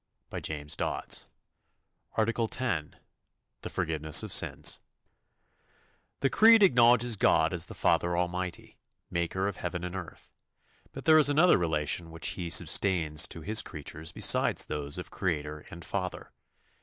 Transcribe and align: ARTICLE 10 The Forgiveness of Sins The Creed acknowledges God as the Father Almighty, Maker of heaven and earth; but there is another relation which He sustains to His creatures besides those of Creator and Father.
ARTICLE 2.17 2.47
10 2.47 2.95
The 3.61 3.69
Forgiveness 3.69 4.23
of 4.23 4.33
Sins 4.33 4.79
The 6.21 6.29
Creed 6.31 6.63
acknowledges 6.63 7.15
God 7.15 7.53
as 7.53 7.67
the 7.67 7.75
Father 7.75 8.17
Almighty, 8.17 8.79
Maker 9.11 9.47
of 9.47 9.57
heaven 9.57 9.83
and 9.83 9.95
earth; 9.95 10.31
but 10.91 11.03
there 11.03 11.19
is 11.19 11.29
another 11.29 11.59
relation 11.59 12.09
which 12.09 12.29
He 12.29 12.49
sustains 12.49 13.27
to 13.27 13.41
His 13.41 13.61
creatures 13.61 14.11
besides 14.11 14.65
those 14.65 14.97
of 14.97 15.11
Creator 15.11 15.67
and 15.69 15.85
Father. 15.85 16.31